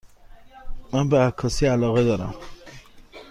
[0.93, 2.35] من به عکاسی علاقه دارم.